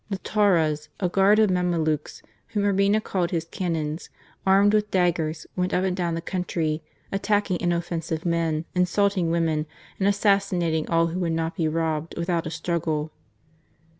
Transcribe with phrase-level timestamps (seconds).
[0.09, 4.09] The Tauras," a guard of mamelukes whom Urbina called his" canons,"
[4.47, 6.81] armed with daggers, went up and down the country,
[7.11, 9.67] attacking inoffensive men, insulting women,
[9.99, 13.11] and assassinating all who would not be robbed without a struggle.